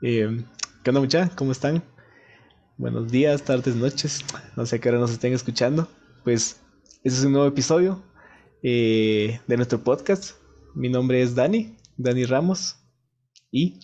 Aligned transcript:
Eh, 0.00 0.44
¿Qué 0.84 0.90
onda, 0.90 1.00
mucha? 1.00 1.28
¿Cómo 1.34 1.50
están? 1.50 1.82
Buenos 2.76 3.10
días, 3.10 3.44
tardes, 3.44 3.74
noches. 3.74 4.20
No 4.56 4.64
sé 4.64 4.78
qué 4.78 4.90
hora 4.90 5.00
nos 5.00 5.10
estén 5.10 5.32
escuchando. 5.32 5.88
Pues, 6.22 6.60
este 7.02 7.18
es 7.18 7.24
un 7.24 7.32
nuevo 7.32 7.48
episodio 7.48 8.00
eh, 8.62 9.40
de 9.48 9.56
nuestro 9.56 9.82
podcast. 9.82 10.40
Mi 10.76 10.88
nombre 10.88 11.20
es 11.20 11.34
Dani, 11.34 11.76
Dani 11.96 12.24
Ramos. 12.26 12.76
Y. 13.50 13.80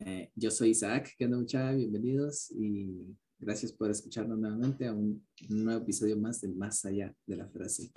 Eh, 0.00 0.32
yo 0.34 0.50
soy 0.50 0.70
Isaac. 0.70 1.14
¿Qué 1.16 1.26
onda, 1.26 1.38
mucha? 1.38 1.70
Bienvenidos 1.70 2.50
y 2.50 3.16
gracias 3.38 3.72
por 3.72 3.92
escucharnos 3.92 4.40
nuevamente 4.40 4.88
a 4.88 4.92
un, 4.92 5.24
un 5.50 5.64
nuevo 5.64 5.82
episodio 5.82 6.18
más 6.18 6.40
de 6.40 6.48
Más 6.48 6.84
Allá 6.84 7.14
de 7.26 7.36
la 7.36 7.48
Frase. 7.48 7.92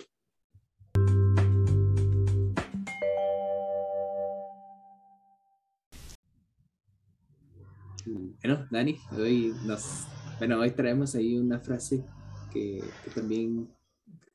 Bueno, 8.06 8.66
Dani, 8.70 8.98
hoy 9.16 9.54
nos, 9.64 10.06
bueno, 10.38 10.60
hoy 10.60 10.70
traemos 10.72 11.14
ahí 11.14 11.38
una 11.38 11.58
frase 11.58 12.04
que, 12.52 12.82
también 13.14 13.68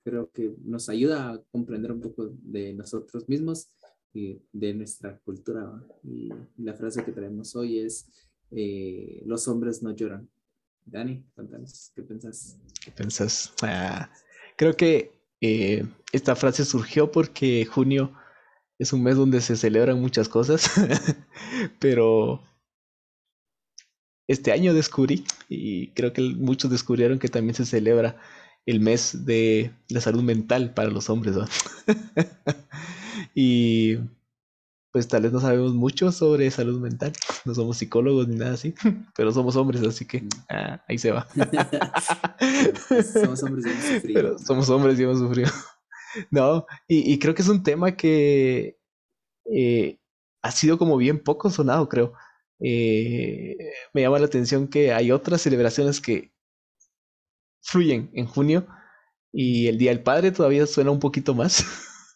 creo 0.03 0.31
que 0.31 0.55
nos 0.63 0.89
ayuda 0.89 1.29
a 1.29 1.41
comprender 1.51 1.91
un 1.91 2.01
poco 2.01 2.31
de 2.41 2.73
nosotros 2.73 3.29
mismos 3.29 3.69
y 4.13 4.41
de 4.51 4.73
nuestra 4.73 5.19
cultura. 5.19 5.71
Y 6.03 6.29
la 6.57 6.73
frase 6.73 7.03
que 7.03 7.11
traemos 7.11 7.55
hoy 7.55 7.79
es, 7.79 8.07
eh, 8.51 9.21
los 9.25 9.47
hombres 9.47 9.83
no 9.83 9.91
lloran. 9.91 10.27
Dani, 10.85 11.23
cuéntanos, 11.35 11.91
¿qué 11.95 12.01
pensás? 12.01 12.57
¿Qué 12.83 12.91
pensás? 12.91 13.53
Ah, 13.61 14.09
creo 14.57 14.75
que 14.75 15.11
eh, 15.41 15.85
esta 16.11 16.35
frase 16.35 16.65
surgió 16.65 17.11
porque 17.11 17.65
junio 17.65 18.13
es 18.79 18.93
un 18.93 19.03
mes 19.03 19.15
donde 19.15 19.41
se 19.41 19.55
celebran 19.55 20.01
muchas 20.01 20.27
cosas, 20.27 20.71
pero 21.79 22.41
este 24.29 24.51
año 24.51 24.75
descubrí, 24.75 25.25
y 25.49 25.87
creo 25.87 26.13
que 26.13 26.21
muchos 26.21 26.69
descubrieron 26.69 27.17
que 27.17 27.29
también 27.29 27.55
se 27.55 27.65
celebra 27.65 28.15
el 28.67 28.79
mes 28.79 29.25
de 29.25 29.71
la 29.89 30.01
salud 30.01 30.21
mental 30.21 30.75
para 30.75 30.91
los 30.91 31.09
hombres. 31.09 31.35
¿no? 31.35 31.47
y 33.33 33.97
pues 34.91 35.07
tal 35.07 35.23
vez 35.23 35.31
no 35.31 35.39
sabemos 35.39 35.73
mucho 35.73 36.11
sobre 36.11 36.51
salud 36.51 36.79
mental, 36.79 37.11
no 37.43 37.55
somos 37.55 37.77
psicólogos 37.77 38.27
ni 38.27 38.35
nada 38.35 38.53
así, 38.53 38.75
pero 39.17 39.31
somos 39.31 39.55
hombres, 39.55 39.81
así 39.81 40.05
que 40.05 40.23
ah, 40.47 40.79
ahí 40.87 40.99
se 40.99 41.11
va. 41.11 41.27
somos 43.11 43.41
hombres 43.41 43.65
y 43.65 43.69
hemos 43.69 43.83
sufrido. 43.83 44.13
Pero 44.13 44.37
somos 44.37 44.69
hombres 44.69 44.99
y 44.99 45.03
hemos 45.03 45.17
sufrido. 45.17 45.49
No, 46.29 46.67
y, 46.87 47.13
y 47.13 47.17
creo 47.17 47.33
que 47.33 47.41
es 47.41 47.49
un 47.49 47.63
tema 47.63 47.95
que 47.95 48.77
eh, 49.51 49.99
ha 50.43 50.51
sido 50.51 50.77
como 50.77 50.97
bien 50.97 51.23
poco 51.23 51.49
sonado, 51.49 51.89
creo. 51.89 52.13
Eh, 52.59 53.55
me 53.93 54.01
llama 54.01 54.19
la 54.19 54.25
atención 54.25 54.67
que 54.67 54.93
hay 54.93 55.11
otras 55.11 55.41
celebraciones 55.41 56.01
que 56.01 56.33
fluyen 57.61 58.09
en 58.13 58.25
junio 58.25 58.67
y 59.31 59.67
el 59.67 59.77
Día 59.77 59.91
del 59.91 60.03
Padre 60.03 60.31
todavía 60.31 60.65
suena 60.65 60.91
un 60.91 60.99
poquito 60.99 61.35
más, 61.35 61.65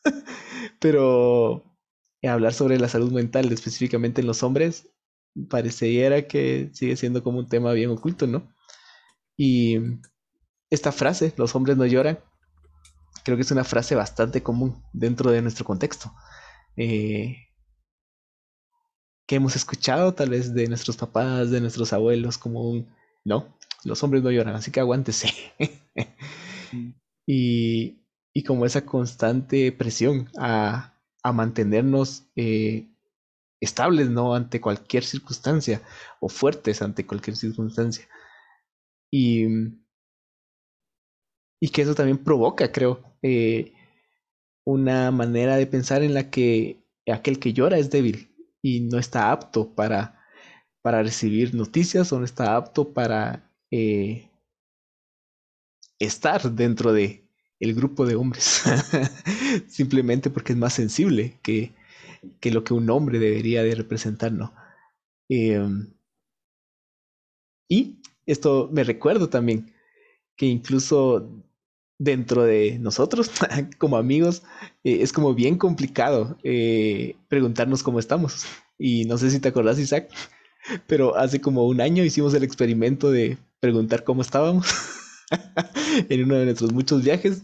pero 0.79 1.63
hablar 2.23 2.53
sobre 2.53 2.79
la 2.79 2.87
salud 2.87 3.11
mental 3.11 3.51
específicamente 3.51 4.21
en 4.21 4.27
los 4.27 4.43
hombres 4.43 4.89
pareciera 5.49 6.27
que 6.27 6.69
sigue 6.73 6.95
siendo 6.95 7.23
como 7.23 7.39
un 7.39 7.49
tema 7.49 7.73
bien 7.73 7.89
oculto, 7.89 8.27
¿no? 8.27 8.53
Y 9.35 9.77
esta 10.69 10.91
frase, 10.91 11.33
los 11.37 11.55
hombres 11.55 11.77
no 11.77 11.85
lloran, 11.85 12.19
creo 13.23 13.37
que 13.37 13.43
es 13.43 13.51
una 13.51 13.63
frase 13.63 13.95
bastante 13.95 14.43
común 14.43 14.83
dentro 14.93 15.31
de 15.31 15.41
nuestro 15.41 15.65
contexto. 15.65 16.13
Eh, 16.77 17.37
que 19.27 19.35
hemos 19.35 19.55
escuchado 19.55 20.13
tal 20.13 20.29
vez 20.29 20.53
de 20.53 20.67
nuestros 20.67 20.97
papás, 20.97 21.51
de 21.51 21.61
nuestros 21.61 21.93
abuelos, 21.93 22.37
como 22.37 22.69
un, 22.69 22.93
no, 23.23 23.57
los 23.83 24.03
hombres 24.03 24.23
no 24.23 24.31
lloran, 24.31 24.55
así 24.55 24.71
que 24.71 24.79
aguántese. 24.79 25.29
y, 27.27 27.99
y, 28.33 28.43
como 28.43 28.65
esa 28.65 28.85
constante 28.85 29.71
presión 29.71 30.29
a, 30.37 30.99
a 31.23 31.31
mantenernos 31.31 32.25
eh, 32.35 32.87
estables, 33.61 34.09
¿no? 34.09 34.35
Ante 34.35 34.61
cualquier 34.61 35.03
circunstancia, 35.03 35.81
o 36.19 36.29
fuertes 36.29 36.81
ante 36.81 37.05
cualquier 37.05 37.37
circunstancia. 37.37 38.07
Y, 39.11 39.45
y 41.61 41.69
que 41.69 41.81
eso 41.83 41.95
también 41.95 42.17
provoca, 42.23 42.71
creo, 42.71 43.01
eh, 43.21 43.73
una 44.65 45.11
manera 45.11 45.55
de 45.55 45.67
pensar 45.67 46.03
en 46.03 46.13
la 46.13 46.29
que 46.29 46.83
aquel 47.07 47.39
que 47.39 47.53
llora 47.53 47.77
es 47.77 47.89
débil 47.89 48.32
y 48.63 48.79
no 48.81 48.97
está 48.97 49.31
apto 49.31 49.75
para, 49.75 50.19
para 50.81 51.03
recibir 51.03 51.53
noticias 51.53 52.11
o 52.13 52.19
no 52.19 52.25
está 52.25 52.55
apto 52.55 52.93
para 52.93 53.51
eh, 53.69 54.29
estar 55.99 56.51
dentro 56.51 56.93
de 56.93 57.23
el 57.59 57.75
grupo 57.75 58.05
de 58.05 58.15
hombres 58.15 58.63
simplemente 59.67 60.29
porque 60.29 60.53
es 60.53 60.57
más 60.57 60.73
sensible 60.73 61.39
que, 61.43 61.73
que, 62.39 62.51
lo 62.51 62.63
que 62.63 62.73
un 62.73 62.89
hombre 62.89 63.19
debería 63.19 63.63
de 63.63 63.75
representar 63.75 64.31
¿no? 64.31 64.53
Eh, 65.29 65.61
y 67.69 68.01
esto 68.25 68.69
me 68.71 68.83
recuerdo 68.83 69.29
también 69.29 69.73
que 70.35 70.45
incluso 70.45 71.43
dentro 71.99 72.43
de 72.43 72.79
nosotros, 72.79 73.31
como 73.77 73.97
amigos, 73.97 74.43
eh, 74.83 74.99
es 75.01 75.13
como 75.13 75.33
bien 75.33 75.57
complicado 75.57 76.37
eh, 76.43 77.15
preguntarnos 77.27 77.83
cómo 77.83 77.99
estamos. 77.99 78.45
Y 78.77 79.05
no 79.05 79.17
sé 79.17 79.31
si 79.31 79.39
te 79.39 79.49
acordás, 79.49 79.79
Isaac, 79.79 80.09
pero 80.87 81.15
hace 81.15 81.41
como 81.41 81.65
un 81.67 81.81
año 81.81 82.03
hicimos 82.03 82.33
el 82.33 82.43
experimento 82.43 83.11
de 83.11 83.37
preguntar 83.59 84.03
cómo 84.03 84.21
estábamos 84.21 84.67
en 86.09 86.23
uno 86.23 86.35
de 86.35 86.45
nuestros 86.45 86.73
muchos 86.73 87.03
viajes 87.03 87.43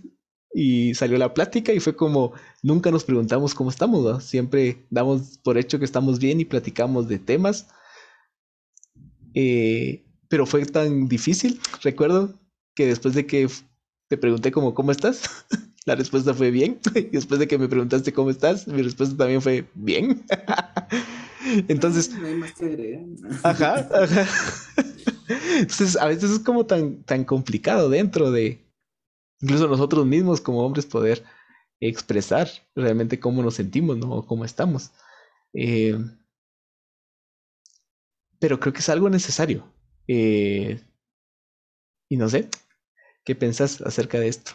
y 0.53 0.93
salió 0.95 1.17
la 1.17 1.33
plática 1.33 1.71
y 1.73 1.79
fue 1.79 1.95
como 1.95 2.33
nunca 2.63 2.91
nos 2.91 3.03
preguntamos 3.03 3.53
cómo 3.53 3.69
estamos, 3.69 4.23
siempre 4.23 4.85
damos 4.89 5.38
por 5.38 5.57
hecho 5.57 5.79
que 5.79 5.85
estamos 5.85 6.19
bien 6.19 6.39
y 6.39 6.45
platicamos 6.45 7.07
de 7.07 7.19
temas. 7.19 7.67
Eh, 9.35 10.05
pero 10.27 10.45
fue 10.45 10.65
tan 10.65 11.07
difícil, 11.07 11.59
recuerdo, 11.83 12.39
que 12.75 12.88
después 12.88 13.13
de 13.13 13.25
que 13.25 13.47
te 14.09 14.17
pregunté 14.17 14.51
como, 14.51 14.73
¿cómo 14.73 14.91
estás? 14.91 15.45
La 15.85 15.95
respuesta 15.95 16.33
fue 16.33 16.51
bien. 16.51 16.79
Y 16.95 17.03
después 17.03 17.39
de 17.39 17.47
que 17.47 17.57
me 17.57 17.69
preguntaste 17.69 18.11
cómo 18.11 18.29
estás, 18.29 18.67
mi 18.67 18.81
respuesta 18.81 19.15
también 19.15 19.41
fue 19.41 19.69
bien. 19.75 20.25
Entonces. 21.67 22.13
No 22.13 22.27
hay 22.27 22.35
más 22.35 22.51
que 22.53 22.65
agregar. 22.65 23.05
Ajá, 23.43 23.89
ajá. 23.93 24.27
Entonces, 25.59 25.95
a 25.95 26.07
veces 26.07 26.31
es 26.31 26.39
como 26.39 26.65
tan, 26.65 27.03
tan 27.03 27.23
complicado 27.23 27.89
dentro 27.89 28.31
de 28.31 28.65
incluso 29.41 29.67
nosotros 29.67 30.05
mismos 30.05 30.41
como 30.41 30.65
hombres 30.65 30.85
poder 30.85 31.23
expresar 31.79 32.49
realmente 32.75 33.19
cómo 33.19 33.41
nos 33.41 33.55
sentimos, 33.55 33.97
¿no? 33.97 34.11
O 34.11 34.25
cómo 34.25 34.43
estamos. 34.43 34.91
Eh, 35.53 35.97
pero 38.39 38.59
creo 38.59 38.73
que 38.73 38.79
es 38.79 38.89
algo 38.89 39.09
necesario. 39.09 39.71
Eh, 40.07 40.81
y 42.09 42.17
no 42.17 42.27
sé, 42.27 42.49
¿Qué 43.29 43.35
pensás 43.35 43.79
acerca 43.81 44.19
de 44.19 44.28
esto? 44.28 44.53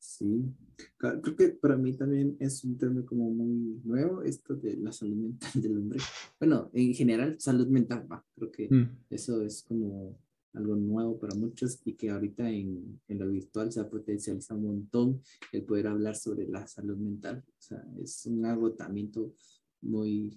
Sí, 0.00 0.52
creo 0.96 1.36
que 1.36 1.50
para 1.50 1.76
mí 1.76 1.92
también 1.92 2.36
es 2.40 2.64
un 2.64 2.76
tema 2.76 3.06
como 3.06 3.30
muy 3.30 3.80
nuevo 3.84 4.22
esto 4.22 4.56
de 4.56 4.76
la 4.76 4.90
salud 4.90 5.14
mental 5.14 5.50
del 5.54 5.78
hombre. 5.78 6.00
Bueno, 6.40 6.72
en 6.72 6.92
general, 6.92 7.36
salud 7.38 7.68
mental, 7.68 8.04
va. 8.10 8.26
Creo 8.34 8.50
que 8.50 8.68
mm. 8.68 9.04
eso 9.10 9.42
es 9.42 9.62
como 9.62 10.18
algo 10.54 10.74
nuevo 10.74 11.20
para 11.20 11.36
muchos 11.36 11.80
y 11.84 11.92
que 11.92 12.10
ahorita 12.10 12.50
en, 12.50 13.00
en, 13.06 13.18
lo 13.20 13.28
virtual 13.28 13.70
se 13.70 13.78
ha 13.78 13.88
potencializado 13.88 14.58
un 14.58 14.66
montón 14.66 15.22
el 15.52 15.62
poder 15.62 15.86
hablar 15.86 16.16
sobre 16.16 16.48
la 16.48 16.66
salud 16.66 16.96
mental. 16.96 17.44
O 17.46 17.62
sea, 17.62 17.80
es 18.02 18.26
un 18.26 18.44
agotamiento 18.44 19.36
muy, 19.82 20.36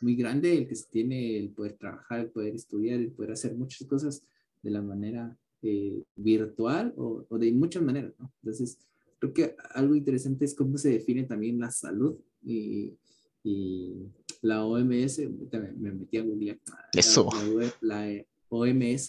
muy 0.00 0.14
grande 0.14 0.58
el 0.58 0.68
que 0.68 0.76
se 0.76 0.88
tiene 0.88 1.38
el 1.38 1.50
poder 1.50 1.72
trabajar, 1.72 2.20
el 2.20 2.30
poder 2.30 2.54
estudiar, 2.54 3.00
el 3.00 3.10
poder 3.10 3.32
hacer 3.32 3.56
muchas 3.56 3.88
cosas 3.88 4.22
de 4.62 4.70
la 4.70 4.80
manera 4.80 5.36
eh, 5.62 6.04
virtual 6.14 6.94
o, 6.96 7.26
o, 7.28 7.38
de 7.38 7.50
muchas 7.52 7.82
maneras, 7.82 8.12
¿no? 8.18 8.32
Entonces, 8.42 8.78
creo 9.18 9.32
que 9.32 9.56
algo 9.74 9.96
interesante 9.96 10.44
es 10.44 10.54
cómo 10.54 10.78
se 10.78 10.90
define 10.90 11.24
también 11.24 11.58
la 11.58 11.70
salud 11.70 12.16
y, 12.44 12.94
y 13.42 14.06
la 14.42 14.64
OMS, 14.64 15.18
me, 15.18 15.72
me 15.72 15.92
metí 15.92 16.16
a 16.16 16.22
Google. 16.22 16.60
Eso. 16.92 17.28
La, 17.80 18.06
la, 18.06 18.24
OMS, 18.50 19.08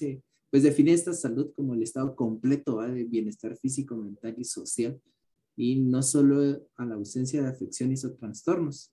pues 0.50 0.64
define 0.64 0.92
esta 0.92 1.14
salud 1.14 1.52
como 1.56 1.76
el 1.76 1.84
estado 1.84 2.16
completo 2.16 2.78
¿va? 2.78 2.90
de 2.90 3.04
bienestar 3.04 3.56
físico, 3.56 3.96
mental 3.96 4.36
y 4.38 4.44
social, 4.44 5.00
y 5.56 5.76
no 5.76 6.02
solo 6.02 6.68
a 6.78 6.86
la 6.86 6.96
ausencia 6.96 7.42
de 7.42 7.48
afecciones 7.48 8.04
o 8.06 8.14
trastornos. 8.14 8.92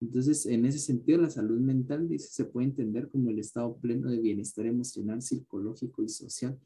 Entonces, 0.00 0.46
en 0.46 0.66
ese 0.66 0.78
sentido, 0.78 1.20
la 1.20 1.30
salud 1.30 1.58
mental 1.60 2.08
dice, 2.08 2.28
se 2.28 2.44
puede 2.44 2.66
entender 2.66 3.08
como 3.08 3.30
el 3.30 3.38
estado 3.38 3.76
pleno 3.76 4.10
de 4.10 4.18
bienestar 4.18 4.66
emocional, 4.66 5.22
psicológico 5.22 6.02
y 6.02 6.08
social 6.08 6.58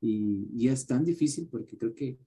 y, 0.00 0.48
y 0.54 0.68
es 0.68 0.86
tan 0.86 1.04
difícil 1.04 1.48
porque 1.50 1.76
creo 1.76 1.94
que 1.94 2.18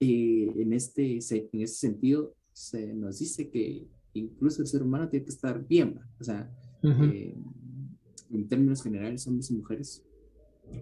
eh, 0.00 0.52
en, 0.56 0.72
este, 0.72 1.18
en 1.30 1.60
este 1.60 1.76
sentido 1.76 2.34
se 2.52 2.94
nos 2.94 3.18
dice 3.18 3.50
que 3.50 3.86
incluso 4.14 4.62
el 4.62 4.68
ser 4.68 4.82
humano 4.82 5.08
tiene 5.08 5.24
que 5.24 5.30
estar 5.30 5.66
bien, 5.66 6.00
o 6.18 6.24
sea, 6.24 6.50
eh, 6.82 7.36
en 8.30 8.48
términos 8.48 8.82
generales, 8.82 9.26
hombres 9.26 9.50
y 9.50 9.54
mujeres, 9.54 10.04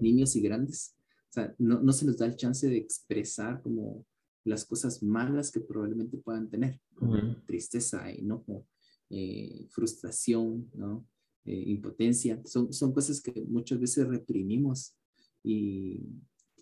niños 0.01 0.37
y 0.37 0.41
grandes, 0.41 0.95
o 1.31 1.33
sea, 1.33 1.55
no, 1.59 1.81
no, 1.83 1.93
se 1.93 2.07
nos 2.07 2.17
da 2.17 2.27
el 2.27 2.37
chance 2.37 2.69
de 2.69 2.77
expresar 2.77 3.61
como 3.63 4.07
las 4.45 4.65
cosas 4.65 5.03
malas 5.03 5.51
que 5.51 5.61
probablemente 5.61 6.17
puedan 6.17 6.49
tener, 6.49 6.81
como 6.95 7.17
tristeza, 7.45 8.11
enojo, 8.11 8.67
eh, 9.11 9.67
frustración, 9.71 10.71
¿no? 10.75 11.07
Eh, 11.45 11.65
impotencia, 11.67 12.41
son, 12.45 12.73
son 12.73 12.93
cosas 12.93 13.21
que 13.23 13.45
muchas 13.49 13.81
veces 13.81 14.07
reprimimos 14.07 14.98
y, 15.43 16.01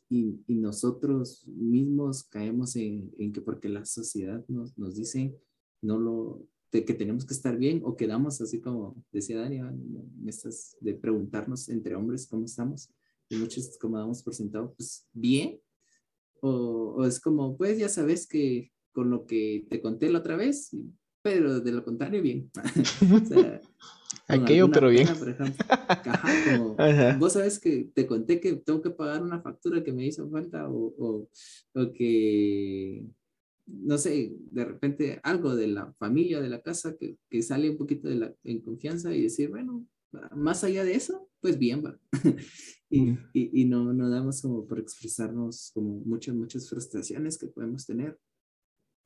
y, 0.09 0.39
nosotros 0.49 1.47
mismos 1.47 2.25
caemos 2.25 2.77
en, 2.77 3.13
en, 3.19 3.33
que 3.33 3.41
porque 3.41 3.69
la 3.69 3.85
sociedad 3.85 4.45
nos, 4.49 4.77
nos 4.79 4.95
dice 4.97 5.35
no 5.83 5.99
lo, 5.99 6.47
de 6.73 6.85
que 6.85 6.95
tenemos 6.95 7.25
que 7.25 7.35
estar 7.35 7.57
bien 7.57 7.83
o 7.85 7.97
quedamos 7.97 8.41
así 8.41 8.61
como 8.61 8.97
decía 9.13 9.39
Dani, 9.39 9.61
ah, 9.61 9.75
estas 10.27 10.77
de 10.81 10.95
preguntarnos 10.95 11.69
entre 11.69 11.95
hombres 11.95 12.27
cómo 12.27 12.45
estamos 12.45 12.91
y 13.29 13.37
muchos 13.37 13.77
como 13.79 13.99
damos 13.99 14.23
por 14.23 14.35
sentado, 14.35 14.73
pues 14.77 15.07
bien, 15.13 15.61
o, 16.41 16.95
o, 16.97 17.07
es 17.07 17.19
como, 17.21 17.57
pues 17.57 17.79
ya 17.79 17.89
sabes 17.89 18.27
que 18.27 18.73
con 18.93 19.11
lo 19.11 19.27
que 19.27 19.67
te 19.69 19.81
conté 19.81 20.09
la 20.11 20.21
otra 20.21 20.37
vez, 20.37 20.71
pero 21.23 21.61
de 21.61 21.73
lo 21.73 21.85
contrario, 21.85 22.23
bien. 22.23 22.51
o 23.23 23.27
sea, 23.27 23.61
Aquello, 24.29 24.71
pero 24.71 24.89
bien. 24.89 25.07
Vos 27.19 27.35
sabes 27.35 27.61
que 27.61 27.91
te 27.95 28.07
conté 28.07 28.41
que 28.41 28.57
tengo 28.57 28.83
que 28.83 28.91
pagar 28.91 29.23
una 29.23 29.41
factura 29.41 29.85
que 29.85 29.93
me 29.93 30.07
hizo 30.07 30.29
falta 30.29 30.69
o, 30.69 30.95
o, 30.99 31.29
o 31.75 31.93
que 31.93 33.07
no 33.67 33.99
sé, 33.99 34.33
de 34.51 34.65
repente 34.65 35.21
algo 35.23 35.55
de 35.55 35.67
la 35.67 35.93
familia, 35.95 36.41
de 36.41 36.49
la 36.49 36.63
casa, 36.63 36.97
que, 36.97 37.19
que 37.29 37.43
sale 37.43 37.71
un 37.71 37.77
poquito 37.77 38.09
de 38.09 38.17
la, 38.17 38.35
en 38.45 38.61
confianza 38.61 39.15
y 39.15 39.23
decir, 39.23 39.51
bueno, 39.51 39.87
más 40.35 40.65
allá 40.65 40.85
de 40.85 40.95
eso, 40.95 41.29
pues 41.41 41.59
bien 41.59 41.85
va. 41.85 41.99
y, 42.91 43.01
mm. 43.01 43.31
y, 43.33 43.63
y, 43.63 43.65
no, 43.65 43.93
no 43.93 44.09
damos 44.09 44.41
como 44.41 44.67
por 44.67 44.79
expresarnos 44.79 45.73
como 45.75 46.01
muchas, 46.05 46.35
muchas 46.35 46.69
frustraciones 46.69 47.39
que 47.39 47.49
podemos 47.49 47.87
tener, 47.87 48.19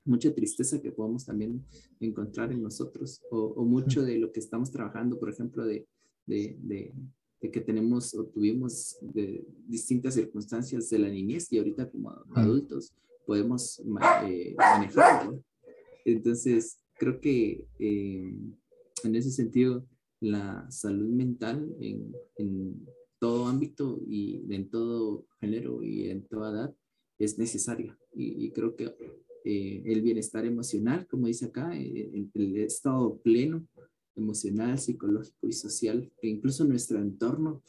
mucha 0.04 0.34
tristeza 0.34 0.80
que 0.80 0.92
podemos 0.92 1.24
también 1.24 1.64
encontrar 2.00 2.52
en 2.52 2.62
nosotros, 2.62 3.22
o, 3.30 3.38
o 3.38 3.64
mucho 3.64 4.02
de 4.02 4.18
lo 4.18 4.32
que 4.32 4.40
estamos 4.40 4.70
trabajando, 4.70 5.18
por 5.18 5.30
ejemplo, 5.30 5.64
de, 5.64 5.86
de, 6.26 6.56
de, 6.60 6.92
de, 7.40 7.50
que 7.50 7.60
tenemos 7.60 8.14
o 8.14 8.26
tuvimos 8.26 8.96
de 9.00 9.44
distintas 9.66 10.14
circunstancias 10.14 10.88
de 10.90 10.98
la 10.98 11.08
niñez 11.08 11.52
y 11.52 11.58
ahorita 11.58 11.90
como 11.90 12.10
adultos 12.34 12.94
podemos 13.26 13.80
eh, 14.26 14.54
manejarlo. 14.56 15.42
Entonces, 16.04 16.78
creo 16.98 17.20
que 17.20 17.66
eh, 17.78 18.34
en 19.04 19.14
ese 19.14 19.30
sentido, 19.30 19.86
la 20.20 20.70
salud 20.70 21.08
mental 21.08 21.74
en, 21.80 22.12
en, 22.36 22.86
todo 23.18 23.48
ámbito 23.48 24.00
y 24.08 24.42
en 24.48 24.70
todo 24.70 25.26
género 25.40 25.82
y 25.82 26.08
en 26.08 26.26
toda 26.26 26.52
edad 26.52 26.74
es 27.18 27.38
necesaria. 27.38 27.98
Y, 28.14 28.50
creo 28.50 28.74
que 28.74 28.94
eh, 29.44 29.82
el 29.86 30.02
bienestar 30.02 30.44
emocional, 30.44 31.06
como 31.06 31.26
dice 31.26 31.46
acá, 31.46 31.76
el 31.76 32.56
estado 32.56 33.18
pleno 33.18 33.66
emocional, 34.16 34.78
psicológico 34.78 35.46
y 35.46 35.52
social, 35.52 36.12
que 36.20 36.28
incluso 36.28 36.64
nuestro 36.64 36.98
entorno, 36.98 37.62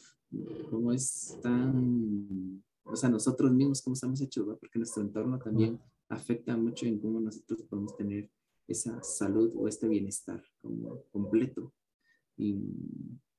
como 0.70 0.92
es 0.92 1.38
tan 1.42 2.62
o 2.84 2.96
sea, 2.96 3.08
nosotros 3.08 3.52
mismos 3.52 3.82
cómo 3.82 3.94
estamos 3.94 4.20
hechos, 4.20 4.46
porque 4.60 4.78
nuestro 4.78 5.02
entorno 5.02 5.38
también 5.38 5.80
afecta 6.08 6.56
mucho 6.56 6.86
en 6.86 6.98
cómo 6.98 7.20
nosotros 7.20 7.62
podemos 7.62 7.96
tener 7.96 8.30
esa 8.66 9.02
salud 9.02 9.52
o 9.56 9.68
este 9.68 9.88
bienestar 9.88 10.42
como 10.60 11.04
completo. 11.10 11.72
Y, 12.36 12.56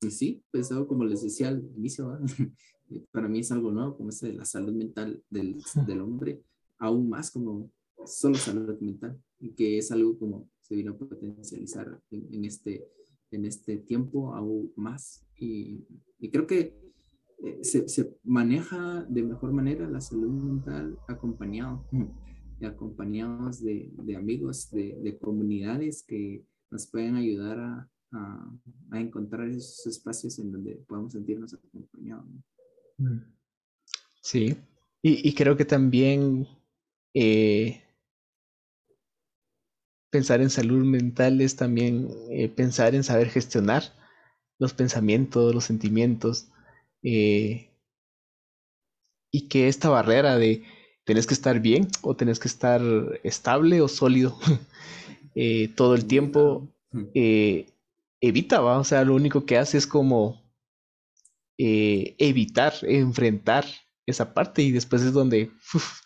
y 0.02 0.12
sí, 0.12 0.44
pues 0.52 0.72
algo 0.72 0.88
como 0.88 1.04
les 1.04 1.24
decía 1.24 1.50
al 1.50 1.64
inicio, 1.76 2.18
para 3.12 3.28
mí 3.28 3.40
es 3.40 3.52
algo 3.52 3.72
nuevo, 3.72 3.98
como 3.98 4.10
ese 4.10 4.28
de 4.28 4.34
la 4.34 4.46
salud 4.46 4.74
mental 4.74 5.24
del, 5.30 5.62
del 5.86 6.02
hombre, 6.02 6.44
aún 6.78 7.10
más 7.10 7.32
como 7.32 7.70
solo 8.06 8.36
salud 8.36 8.80
mental, 8.80 9.22
y 9.40 9.52
que 9.52 9.78
es 9.78 9.92
algo 9.92 10.18
como 10.18 10.50
se 10.62 10.76
vino 10.76 10.92
a 10.92 10.98
potencializar 10.98 12.02
en, 12.12 12.34
en 12.34 12.46
este, 12.46 12.88
en 13.32 13.46
este 13.46 13.78
tiempo 13.78 14.34
aún 14.34 14.72
más. 14.76 15.26
Y, 15.38 15.86
y 16.20 16.30
creo 16.30 16.48
que 16.48 16.76
eh, 17.44 17.60
se, 17.64 17.90
se, 17.90 18.16
maneja 18.24 19.06
de 19.10 19.24
mejor 19.24 19.52
manera 19.52 19.88
la 19.90 20.00
salud 20.00 20.32
mental 20.32 20.98
acompañado, 21.08 21.86
acompañados 22.62 23.62
de, 23.62 23.92
de 23.92 24.16
amigos, 24.16 24.72
de, 24.72 24.98
de, 25.02 25.18
comunidades 25.18 26.04
que 26.04 26.46
nos 26.72 26.88
pueden 26.88 27.16
ayudar 27.16 27.60
a, 27.60 27.92
a, 28.14 28.52
a, 28.92 29.00
encontrar 29.02 29.50
esos 29.50 29.86
espacios 29.86 30.40
en 30.40 30.54
donde 30.54 30.76
podamos 30.88 31.12
sentirnos 31.12 31.54
acompañados. 31.54 32.26
Mm. 32.98 33.18
Sí, 34.22 34.56
y, 35.02 35.28
y, 35.28 35.34
creo 35.36 35.58
que 35.58 35.66
también 35.66 36.48
eh, 37.14 37.84
pensar 40.14 40.42
en 40.42 40.52
salud 40.52 40.86
mental 40.86 41.42
es 41.42 41.56
también 41.56 42.08
eh, 42.30 42.48
pensar 42.48 42.94
en 42.94 43.04
saber 43.04 43.32
gestionar 43.32 43.82
los 44.60 44.72
pensamientos, 44.72 45.56
los 45.56 45.64
sentimientos, 45.64 46.50
eh, 47.02 47.72
y 49.32 49.48
que 49.48 49.68
esta 49.68 49.90
barrera 49.90 50.38
de 50.38 50.64
tenés 51.04 51.26
que 51.26 51.34
estar 51.34 51.60
bien 51.60 51.88
o 52.04 52.16
tenés 52.16 52.40
que 52.40 52.48
estar 52.48 52.80
estable 53.24 53.82
o 53.82 53.88
sólido 53.88 54.38
eh, 55.36 55.70
todo 55.76 55.96
el 55.96 56.06
tiempo 56.06 56.70
evita, 58.22 58.62
¿va? 58.62 58.78
O 58.78 58.84
sea, 58.84 59.04
lo 59.04 59.16
único 59.16 59.48
que 59.48 59.58
hace 59.58 59.80
es 59.80 59.88
como 59.88 60.44
evitar, 61.58 62.74
enfrentar 62.84 63.66
esa 64.06 64.36
parte 64.36 64.62
y 64.62 64.72
después 64.72 65.02
es 65.02 65.14
donde 65.14 65.50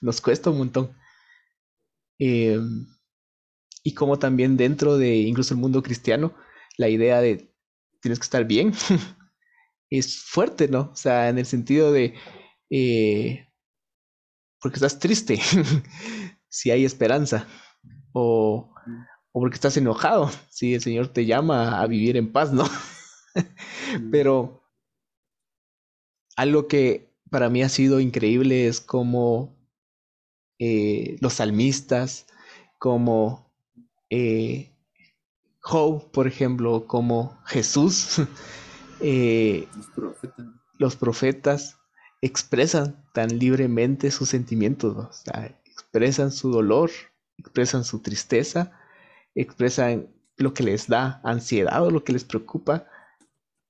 nos 0.01 0.21
cuesta 0.21 0.50
un 0.50 0.59
montón. 0.59 0.95
Y 3.88 3.94
como 3.94 4.19
también 4.19 4.57
dentro 4.57 4.98
de 4.98 5.16
incluso 5.16 5.54
el 5.54 5.62
mundo 5.62 5.81
cristiano, 5.81 6.36
la 6.75 6.89
idea 6.89 7.22
de 7.22 7.56
tienes 8.01 8.19
que 8.19 8.25
estar 8.25 8.44
bien 8.44 8.74
es 9.89 10.25
fuerte, 10.25 10.68
¿no? 10.68 10.89
O 10.92 10.95
sea, 10.98 11.30
en 11.30 11.38
el 11.38 11.45
sentido 11.45 11.94
de, 11.94 12.13
eh, 12.69 13.48
porque 14.60 14.75
estás 14.75 15.00
triste, 15.00 15.39
si 16.50 16.69
hay 16.69 16.84
esperanza, 16.84 17.48
o, 18.12 18.75
o, 19.31 19.39
porque 19.39 19.56
estás 19.56 19.78
enojado, 19.78 20.30
si 20.50 20.74
el 20.74 20.81
Señor 20.81 21.13
te 21.13 21.25
llama 21.25 21.80
a 21.81 21.88
vivir 21.88 22.18
en 22.18 22.33
paz, 22.33 22.52
¿no? 22.52 22.66
Pero 24.12 24.66
algo 26.35 26.68
que 26.68 27.16
para 27.31 27.50
mí 27.50 27.64
ha 27.64 27.69
sido 27.69 28.02
increíble 28.02 28.68
es 28.68 28.81
como 28.81 29.57
eh, 30.59 31.16
los 31.21 31.35
salmistas, 31.35 32.28
como 32.78 33.46
eh, 34.09 34.71
Job, 35.59 36.11
por 36.11 36.28
ejemplo, 36.28 36.85
como 36.87 37.37
Jesús, 37.45 38.21
Eh, 38.99 39.68
los, 40.78 40.95
profetas. 40.95 41.78
expresan 42.21 43.06
tan 43.14 43.37
libremente 43.37 44.09
sus 44.09 44.30
sentimientos, 44.30 45.23
expresan 45.66 46.31
su 46.31 46.52
dolor, 46.52 46.90
expresan 47.37 47.83
su 47.83 47.99
tristeza, 47.99 48.71
expresan 49.35 50.07
lo 50.37 50.54
que 50.54 50.64
les 50.64 50.87
da 50.87 51.21
ansiedad 51.23 51.83
o 51.83 51.92
lo 51.92 52.04
que 52.04 52.14
les 52.14 52.23
preocupa. 52.23 52.87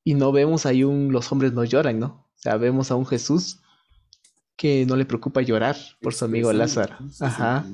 Y 0.03 0.13
no 0.13 0.31
vemos 0.31 0.65
ahí 0.65 0.83
un 0.83 1.11
los 1.11 1.29
hombres 1.31 1.51
no 1.51 1.65
lloran, 1.65 1.99
¿no? 1.99 2.25
O 2.35 2.39
sea, 2.39 2.55
vemos 2.55 2.91
a 2.91 2.95
un 2.95 3.05
Jesús 3.05 3.59
que 4.55 4.85
no 4.85 4.95
le 4.95 5.05
preocupa 5.05 5.41
llorar 5.41 5.75
por 6.01 6.13
su 6.13 6.23
amigo 6.25 6.53
Lázaro. 6.53 6.95
Ajá. 7.19 7.65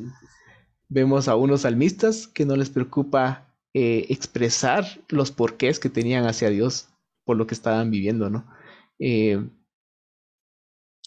Vemos 0.93 1.27
a 1.27 1.35
unos 1.35 1.61
salmistas 1.61 2.27
que 2.27 2.45
no 2.45 2.55
les 2.55 2.69
preocupa 2.69 3.51
eh, 3.73 4.05
expresar 4.09 4.85
los 5.09 5.31
porqués 5.31 5.79
que 5.79 5.89
tenían 5.89 6.27
hacia 6.27 6.51
Dios 6.51 6.89
por 7.25 7.35
lo 7.35 7.47
que 7.47 7.55
estaban 7.55 7.89
viviendo, 7.89 8.29
¿no? 8.29 8.45
Eh, 8.99 9.43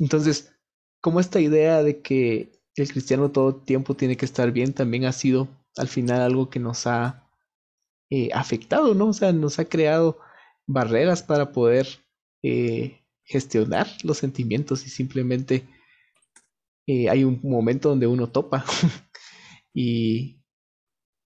entonces, 0.00 0.52
como 1.00 1.20
esta 1.20 1.38
idea 1.38 1.84
de 1.84 2.02
que 2.02 2.50
el 2.74 2.90
cristiano 2.90 3.30
todo 3.30 3.54
tiempo 3.54 3.94
tiene 3.94 4.16
que 4.16 4.24
estar 4.24 4.50
bien 4.50 4.72
también 4.72 5.04
ha 5.04 5.12
sido 5.12 5.46
al 5.76 5.86
final 5.86 6.20
algo 6.20 6.50
que 6.50 6.58
nos 6.58 6.88
ha 6.88 7.30
eh, 8.10 8.30
afectado, 8.34 8.92
¿no? 8.92 9.10
O 9.10 9.12
sea, 9.12 9.32
nos 9.32 9.60
ha 9.60 9.66
creado 9.66 10.18
barreras 10.66 11.22
para 11.22 11.52
poder 11.52 11.86
gestionar 13.22 13.86
los 14.02 14.18
sentimientos 14.18 14.84
y 14.84 14.90
simplemente 14.90 15.64
hay 16.88 17.24
un 17.24 17.40
momento 17.42 17.88
donde 17.88 18.06
uno 18.06 18.28
topa 18.28 18.64
y, 19.76 20.40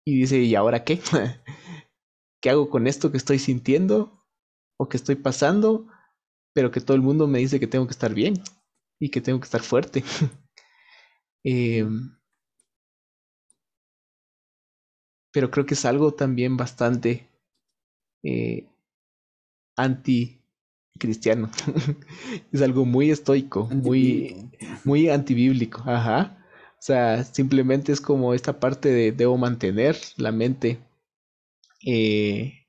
y 0.07 0.21
dice, 0.21 0.39
¿y 0.41 0.55
ahora 0.55 0.85
qué? 0.85 1.01
¿Qué 2.41 2.51
hago 2.51 2.71
con 2.71 2.87
esto 2.87 3.11
que 3.11 3.19
estoy 3.19 3.39
sintiendo? 3.39 4.15
o 4.81 4.89
que 4.89 4.97
estoy 4.97 5.17
pasando, 5.17 5.89
pero 6.55 6.71
que 6.71 6.81
todo 6.81 6.97
el 6.97 7.03
mundo 7.03 7.27
me 7.29 7.41
dice 7.41 7.61
que 7.61 7.67
tengo 7.67 7.87
que 7.87 7.93
estar 7.93 8.15
bien 8.15 8.35
y 9.01 9.11
que 9.11 9.21
tengo 9.21 9.41
que 9.41 9.47
estar 9.47 9.63
fuerte. 9.63 10.05
eh, 11.45 11.87
pero 15.33 15.51
creo 15.51 15.65
que 15.67 15.75
es 15.75 15.85
algo 15.85 16.13
también 16.13 16.57
bastante 16.57 17.29
eh, 18.25 18.69
anti-cristiano. 19.77 21.51
es 22.53 22.63
algo 22.63 22.85
muy 22.85 23.11
estoico, 23.11 23.67
muy, 23.67 24.51
muy 24.85 25.09
antibíblico. 25.09 25.83
Ajá. 25.87 26.38
O 26.79 26.81
sea, 26.81 27.25
simplemente 27.25 27.91
es 27.93 28.01
como 28.01 28.35
esta 28.35 28.61
parte 28.61 28.91
de 28.91 29.11
debo 29.11 29.37
mantener 29.37 29.99
la 30.17 30.31
mente 30.31 30.79
eh, 31.85 32.67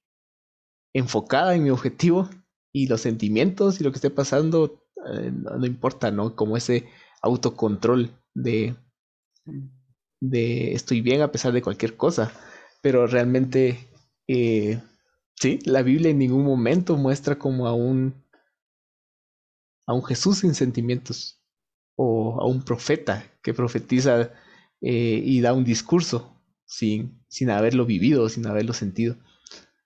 enfocada 0.93 1.55
en 1.55 1.63
mi 1.63 1.69
objetivo 1.69 2.27
y 2.73 2.87
los 2.87 3.01
sentimientos 3.01 3.79
y 3.79 3.83
lo 3.83 3.91
que 3.91 3.97
esté 3.97 4.09
pasando 4.09 4.83
eh, 5.07 5.31
no, 5.31 5.65
importa, 5.65 6.09
¿no? 6.09 6.35
Como 6.35 6.57
ese 6.57 6.87
autocontrol 7.21 8.11
de, 8.33 8.75
de 10.19 10.73
estoy 10.73 11.01
bien 11.01 11.21
a 11.21 11.31
pesar 11.31 11.53
de 11.53 11.61
cualquier 11.61 11.95
cosa. 11.95 12.31
Pero 12.81 13.05
realmente, 13.05 13.89
eh, 14.27 14.81
sí, 15.35 15.59
la 15.65 15.83
Biblia 15.83 16.09
en 16.09 16.17
ningún 16.19 16.45
momento 16.45 16.97
muestra 16.97 17.37
como 17.37 17.67
a 17.67 17.73
un, 17.75 18.25
a 19.85 19.93
un 19.93 20.03
Jesús 20.03 20.39
sin 20.39 20.55
sentimientos 20.55 21.38
o 22.01 22.39
a 22.39 22.45
un 22.47 22.63
profeta 22.63 23.29
que 23.43 23.53
profetiza 23.53 24.31
eh, 24.79 25.21
y 25.21 25.41
da 25.41 25.51
un 25.51 25.65
discurso 25.65 26.33
sin, 26.63 27.21
sin 27.27 27.49
haberlo 27.49 27.85
vivido, 27.85 28.29
sin 28.29 28.47
haberlo 28.47 28.71
sentido. 28.71 29.17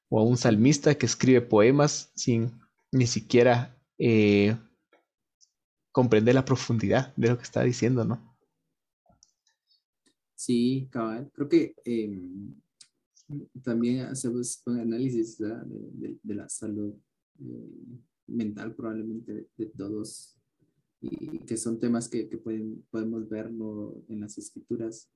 O 0.10 0.20
a 0.20 0.24
un 0.24 0.38
salmista 0.38 0.93
que 0.93 1.08
escribe 1.08 1.41
poemas 1.41 2.12
sin 2.15 2.51
ni 2.91 3.08
siquiera 3.08 3.75
eh, 3.98 4.55
comprender 5.91 6.36
la 6.36 6.46
profundidad 6.46 7.15
de 7.15 7.29
lo 7.29 7.38
que 7.38 7.43
está 7.46 7.63
diciendo, 7.63 8.05
¿no? 8.05 8.38
Sí, 10.36 10.88
cabal. 10.91 11.32
Creo 11.34 11.50
que 11.50 11.74
em, 11.84 12.53
también 13.63 14.01
hacemos 14.01 14.62
un 14.67 14.79
análisis 14.79 15.39
de, 15.39 16.36
la 16.36 16.48
salud 16.48 16.93
eh, 17.39 18.00
mental 18.27 18.75
probablemente 18.75 19.48
de, 19.58 19.65
todos 19.65 20.38
y 21.03 21.39
que 21.39 21.57
son 21.57 21.79
temas 21.79 22.07
que, 22.07 22.25
pueden, 22.38 22.86
podemos 22.89 23.27
verlo 23.27 24.03
en 24.07 24.22
las 24.22 24.38
escrituras 24.38 25.10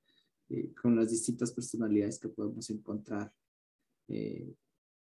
eh, 0.50 0.74
con 0.82 0.96
las 0.96 1.12
distintas 1.12 1.52
personalidades 1.52 2.20
que 2.20 2.28
podemos 2.30 2.70
encontrar. 2.70 3.32
Eh, 4.10 4.54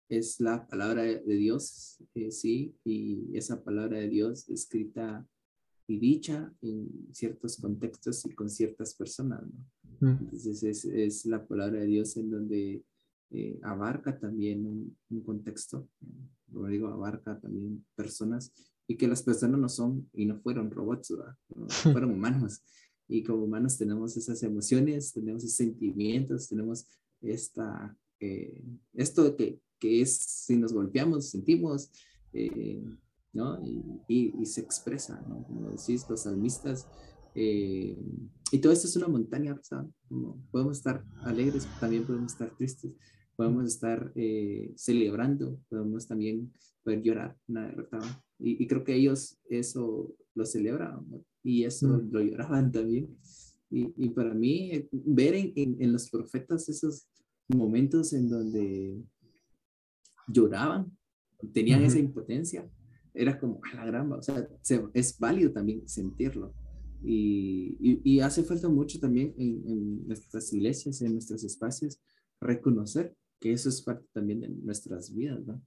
es 0.09 0.41
la 0.41 0.67
palabra 0.67 1.03
de 1.03 1.37
Dios, 1.37 1.99
sí, 2.31 2.75
y 2.85 3.37
esa 3.37 3.63
palabra 3.63 3.99
de 3.99 4.09
Dios 4.09 4.49
escrita 4.49 5.25
y 5.87 5.99
dicha 5.99 6.53
en 6.63 7.09
ciertos 7.13 7.59
contextos 7.59 8.25
y 8.25 8.35
con 8.35 8.49
ciertas 8.49 8.95
personas, 8.95 9.43
¿no? 9.43 9.59
Mm. 10.01 10.19
Entonces 10.23 10.63
es, 10.63 10.85
es, 10.85 11.27
la 11.27 11.47
palabra 11.47 11.81
de 11.81 11.87
Dios 11.87 12.17
en 12.17 12.31
donde 12.31 12.83
eh, 13.33 13.61
abarca 13.63 14.19
también 14.19 14.67
un, 14.67 15.23
contexto, 15.23 15.89
como 16.51 16.67
digo, 16.67 16.89
abarca 16.89 17.39
también 17.39 17.85
personas 17.95 18.53
y 18.91 18.97
que 18.97 19.07
las 19.07 19.23
personas 19.23 19.61
no 19.61 19.69
son 19.69 20.11
y 20.13 20.27
no 20.27 20.41
fueron 20.41 20.69
robots, 20.69 21.15
fueron 21.93 22.11
humanos. 22.11 22.61
Y 23.07 23.23
como 23.23 23.45
humanos 23.45 23.79
tenemos 23.79 24.17
esas 24.17 24.43
emociones, 24.43 25.13
tenemos 25.13 25.45
esos 25.45 25.57
sentimientos, 25.57 26.49
tenemos 26.49 26.89
esta, 27.21 27.97
eh, 28.19 28.65
esto 28.95 29.37
que, 29.37 29.61
que 29.79 30.01
es, 30.01 30.17
si 30.17 30.57
nos 30.57 30.73
golpeamos, 30.73 31.31
sentimos, 31.31 31.93
eh, 32.33 32.83
¿no? 33.33 33.65
Y, 33.65 34.35
y, 34.37 34.45
se 34.47 34.61
expresa, 34.61 35.25
¿no? 35.29 35.45
Como 35.45 35.71
decís, 35.71 36.05
los 36.09 36.23
salmistas. 36.23 36.89
Eh, 37.37 37.97
y 38.51 38.59
todo 38.59 38.73
esto 38.73 38.89
es 38.89 38.97
una 38.97 39.07
montaña 39.07 39.57
podemos 40.51 40.79
estar 40.79 41.05
alegres, 41.23 41.69
también 41.79 42.05
podemos 42.05 42.33
estar 42.33 42.51
tristes, 42.57 42.91
podemos 43.37 43.69
estar 43.69 44.11
eh, 44.17 44.73
celebrando, 44.75 45.61
podemos 45.69 46.09
también 46.09 46.53
poder 46.83 47.03
llorar 47.03 47.37
una 47.47 47.69
derrota. 47.69 48.01
Y, 48.41 48.63
y, 48.63 48.67
creo 48.67 48.85
que 48.85 48.95
ellos 48.95 49.39
eso 49.49 50.15
lo 50.35 50.47
celebraban 50.47 51.07
y 51.43 51.65
eso 51.65 51.89
mm. 51.89 52.11
lo 52.11 52.23
lloraban 52.23 52.73
también. 52.73 53.17
Y, 53.71 53.93
y 53.97 54.09
para 54.11 54.35
mí, 54.35 54.89
ver 54.91 55.35
en, 55.35 55.53
en, 55.55 55.93
los 55.93 56.11
profetas 56.11 56.69
esos 56.69 57.07
momentos 57.49 58.13
en 58.13 58.29
donde 58.29 59.01
lloraban, 60.27 60.91
tenían 61.53 61.83
esa 61.83 61.99
impotencia, 61.99 62.69
era 63.15 63.39
como 63.39 63.61
a 63.73 63.77
la 63.77 63.87
gran, 63.87 64.13
o 64.13 64.23
sea, 64.23 64.49
es 64.93 65.19
válido 65.19 65.53
también 65.53 65.89
sentirlo. 65.89 66.53
Y, 67.03 68.01
y, 68.05 68.21
hace 68.21 68.43
falta 68.43 68.69
mucho 68.69 69.01
también 69.01 69.35
en, 69.39 69.63
en, 69.67 70.07
nuestras 70.07 70.53
iglesias, 70.53 71.01
en 71.01 71.15
nuestros 71.15 71.45
espacios, 71.45 71.99
reconocer 72.41 73.17
que 73.41 73.53
eso 73.53 73.71
es 73.71 73.81
parte 73.81 74.07
también 74.13 74.41
de 74.41 74.49
nuestras 74.49 75.15
vidas, 75.15 75.47
¿no? 75.47 75.63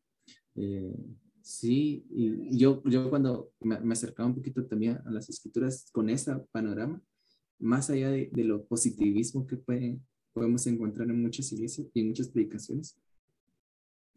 Eh, 0.56 0.96
sí, 1.44 2.06
y 2.10 2.58
yo, 2.58 2.82
yo 2.86 3.10
cuando 3.10 3.52
me, 3.60 3.76
acercaba 3.92 4.30
un 4.30 4.36
poquito 4.36 4.66
también 4.66 5.00
a 5.06 5.12
las 5.12 5.30
escrituras 5.30 5.90
con 5.92 6.10
ese 6.10 6.34
panorama, 6.52 7.02
más 7.60 7.90
allá 7.90 8.10
de, 8.10 8.30
de 8.32 8.44
lo 8.44 8.66
positivismo 8.66 9.46
que 9.46 9.58
puede, 9.58 10.00
podemos 10.34 10.66
encontrar 10.68 11.10
en 11.10 11.22
muchas 11.22 11.52
iglesias 11.52 11.88
y 11.94 12.00
en 12.00 12.08
muchas 12.08 12.30
predicaciones, 12.30 12.98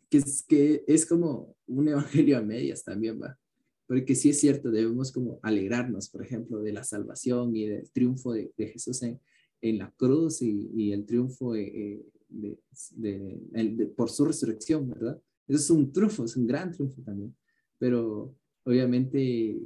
que 0.09 0.19
es, 0.19 0.45
que 0.47 0.85
es 0.87 1.05
como 1.05 1.57
un 1.67 1.89
evangelio 1.89 2.39
a 2.39 2.43
medias 2.43 2.85
también, 2.85 3.21
va. 3.21 3.39
Porque 3.87 4.17
sí 4.17 4.31
es 4.31 4.41
cierto, 4.41 4.71
debemos 4.71 5.13
como 5.13 5.39
alegrarnos, 5.43 6.09
por 6.09 6.25
ejemplo, 6.25 6.61
de 6.61 6.73
la 6.73 6.83
salvación 6.83 7.55
y 7.55 7.67
del 7.67 7.91
triunfo 7.91 8.33
de, 8.33 8.53
de 8.57 8.69
Jesús 8.69 9.03
en, 9.03 9.21
en, 9.61 9.79
la 9.79 9.93
cruz 9.97 10.43
y, 10.43 10.71
y 10.75 10.93
el 10.93 11.07
triunfo 11.07 11.55
eh, 11.55 12.05
de, 12.29 12.59
de, 12.97 13.87
por 13.97 14.11
su 14.11 14.25
resurrección, 14.25 14.89
¿verdad? 14.89 15.21
Eso 15.49 15.59
es 15.59 15.71
un 15.71 15.93
triunfo, 15.93 16.25
es 16.25 16.37
un 16.37 16.47
gran 16.47 16.73
triunfo 16.73 17.03
también. 17.03 17.35
Pero 17.79 18.35
obviamente 18.65 19.61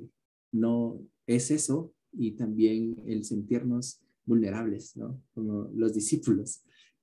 no 0.52 1.00
es 1.26 1.50
eso 1.50 1.94
y 2.12 2.32
también 2.32 2.96
el 3.06 3.24
sentirnos 3.24 4.00
vulnerables, 4.24 4.96
¿no? 4.96 5.22
Como 5.32 5.70
los 5.74 5.94
discípulos. 5.94 6.62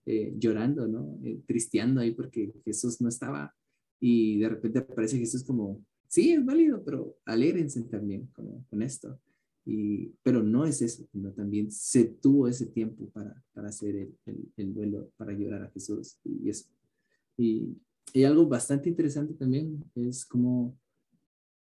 Eh, 0.09 0.33
llorando, 0.37 0.87
¿no? 0.87 1.19
Eh, 1.21 1.41
tristeando 1.45 1.99
ahí 1.99 2.13
porque 2.13 2.53
Jesús 2.63 3.01
no 3.01 3.09
estaba 3.09 3.53
y 3.99 4.39
de 4.39 4.47
repente 4.47 4.79
aparece 4.79 5.17
Jesús 5.17 5.43
como, 5.43 5.85
sí, 6.07 6.31
es 6.31 6.45
válido, 6.45 6.81
pero 6.81 7.17
alégrense 7.25 7.83
también 7.83 8.27
con, 8.27 8.63
con 8.69 8.81
esto. 8.81 9.19
Y, 9.65 10.13
pero 10.23 10.41
no 10.41 10.63
es 10.63 10.81
eso, 10.81 11.05
sino 11.11 11.33
también 11.33 11.69
se 11.71 12.05
tuvo 12.05 12.47
ese 12.47 12.67
tiempo 12.67 13.09
para, 13.09 13.43
para 13.51 13.67
hacer 13.67 13.97
el, 13.97 14.17
el, 14.55 14.73
duelo, 14.73 15.11
para 15.17 15.33
llorar 15.33 15.63
a 15.63 15.71
Jesús 15.71 16.17
y 16.23 16.49
eso. 16.49 16.69
Y, 17.35 17.75
y 18.13 18.23
algo 18.23 18.47
bastante 18.47 18.89
interesante 18.89 19.33
también 19.33 19.83
es 19.95 20.25
como, 20.25 20.77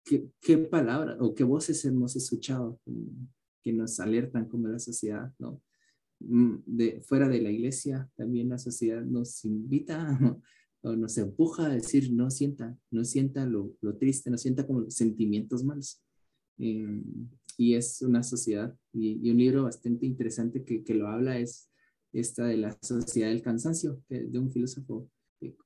¿qué, 0.03 0.29
qué 0.41 0.57
palabras 0.57 1.17
o 1.19 1.33
qué 1.33 1.43
voces 1.43 1.83
hemos 1.85 2.15
escuchado 2.15 2.79
que 3.61 3.73
nos 3.73 3.99
alertan 3.99 4.47
como 4.47 4.67
la 4.67 4.79
sociedad, 4.79 5.33
¿no? 5.39 5.61
Mm, 6.19 6.55
de, 6.65 7.01
fuera 7.01 7.27
de 7.29 7.41
la 7.41 7.51
iglesia, 7.51 8.09
también 8.15 8.49
la 8.49 8.57
sociedad 8.57 9.03
nos 9.03 9.45
invita 9.45 10.17
o 10.81 10.95
nos 10.95 11.17
empuja 11.17 11.65
a 11.65 11.69
decir, 11.69 12.11
no 12.11 12.31
sienta, 12.31 12.77
no 12.91 13.03
sienta 13.03 13.45
lo, 13.45 13.75
lo 13.81 13.97
triste, 13.97 14.29
no 14.29 14.37
sienta 14.37 14.65
como 14.65 14.89
sentimientos 14.89 15.63
malos. 15.63 16.01
Em, 16.57 17.03
y 17.57 17.75
es 17.75 18.01
una 18.01 18.23
sociedad, 18.23 18.75
y, 18.93 19.29
un 19.29 19.37
libro 19.37 19.63
bastante 19.63 20.05
interesante 20.05 20.63
que, 20.63 20.83
que, 20.83 20.93
lo 20.93 21.07
habla 21.07 21.39
es 21.39 21.69
esta 22.13 22.45
de 22.45 22.57
la 22.57 22.77
sociedad 22.81 23.29
del 23.29 23.41
cansancio, 23.41 24.01
de, 24.09 24.39
un 24.39 24.51
filósofo 24.51 25.09
eh, 25.09 25.16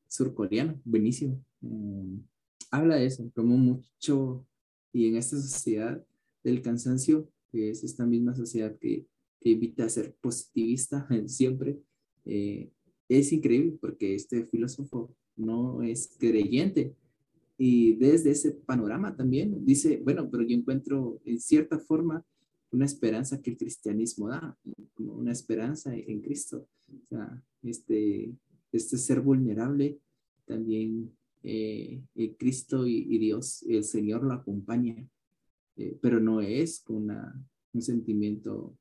surcoreano, 0.08 0.80
buenísimo. 0.86 1.44
Em, 1.62 2.22
habla 2.70 2.96
de 2.96 3.06
eso, 3.06 3.30
como 3.36 3.58
mucho, 3.58 4.46
y 4.94 5.08
en 5.08 5.18
esta 5.18 5.38
sociedad 5.38 6.04
del 6.44 6.62
cansancio, 6.62 7.30
que 7.51 7.70
es 7.70 7.84
esta 7.84 8.06
misma 8.06 8.34
sociedad 8.34 8.78
que 8.78 9.06
que 9.42 9.50
invita 9.50 9.86
a 9.86 9.90
ser 9.90 10.16
positivista 10.22 11.08
siempre. 11.28 11.82
Eh, 12.25 12.70
es 13.10 13.34
increíble 13.34 13.78
porque 13.82 14.16
este 14.16 14.46
filósofo 14.46 15.13
no 15.36 15.82
es 15.82 16.16
creyente 16.18 16.96
y 17.58 17.94
desde 17.96 18.32
ese 18.32 18.51
panorama 18.51 19.16
también 19.16 19.66
dice, 19.66 20.00
bueno, 20.04 20.30
pero 20.32 20.44
yo 20.44 20.56
encuentro 20.56 21.20
en 21.25 21.40
cierta 21.40 21.80
forma 21.80 22.24
una 22.72 22.86
esperanza 22.86 23.42
que 23.42 23.51
el 23.51 23.58
cristianismo 23.58 24.30
da, 24.30 24.58
como 24.94 25.13
una 25.16 25.34
esperanza 25.34 25.94
en 25.94 26.22
Cristo. 26.22 26.68
O 26.88 27.08
sea, 27.10 27.44
este, 27.63 28.32
este 28.72 28.98
ser 28.98 29.22
vulnerable 29.22 30.00
también 30.46 31.16
eh, 31.44 32.01
el 32.16 32.36
Cristo 32.38 32.86
y, 32.86 33.18
Dios, 33.18 33.63
el 33.63 33.84
Señor 33.84 34.24
lo 34.24 34.34
acompaña, 34.34 34.96
eh, 35.78 35.98
pero 36.01 36.20
no 36.20 36.42
es 36.42 36.82
con 36.82 37.10
un 37.74 37.82
sentimiento 37.82 38.78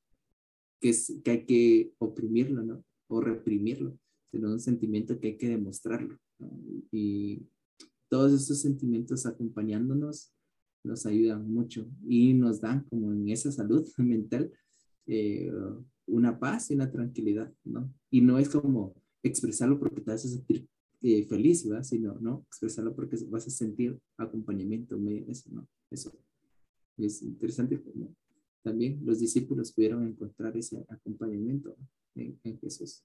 que, 0.81 0.91
es, 0.91 1.21
que 1.25 1.31
hay 1.31 1.45
que 1.47 1.93
oprimirlo, 1.99 2.63
¿no? 2.63 2.85
O 3.09 3.21
reprimirlo, 3.21 3.99
sino 4.31 4.51
un 4.51 4.61
sentimiento 4.61 5.19
que 5.19 5.29
hay 5.29 5.37
que 5.37 5.49
demostrarlo. 5.49 6.19
Y 6.91 7.43
todos 8.09 8.33
esos 8.33 8.61
sentimientos 8.61 9.27
acompañándonos 9.27 10.33
nos 10.83 11.07
ayudan 11.07 11.51
mucho 11.51 11.87
y 12.07 12.35
nos 12.35 12.61
dan 12.61 12.85
como 12.85 13.13
en 13.13 13.29
esa 13.29 13.53
salud 13.53 13.87
mental 13.99 14.51
eh, 15.07 15.51
una 16.07 16.39
paz 16.39 16.71
y 16.71 16.75
una 16.75 16.91
tranquilidad, 16.91 17.53
¿no? 17.65 17.93
Y 18.11 18.21
no 18.21 18.39
es 18.39 18.49
como 18.49 19.00
expresarlo 19.23 19.79
porque 19.79 20.01
te 20.01 20.11
vas 20.11 20.25
a 20.25 20.29
sentir 20.29 20.67
eh, 21.03 21.25
feliz, 21.25 21.67
¿verdad? 21.67 21.85
Sino, 21.85 22.15
no, 22.21 22.45
expresarlo 22.49 22.95
porque 22.95 23.17
vas 23.29 23.47
a 23.47 23.51
sentir 23.51 23.99
acompañamiento, 24.17 24.99
eso, 25.29 25.51
¿no? 25.53 25.69
Eso 25.91 26.13
es 26.99 27.23
interesante 27.23 27.81
como 27.83 28.15
también 28.63 29.01
los 29.05 29.19
discípulos 29.19 29.73
pudieron 29.73 30.07
encontrar 30.07 30.55
ese 30.57 30.85
acompañamiento 30.91 31.75
en, 32.15 32.39
en 32.45 32.61
Jesús. 32.61 33.03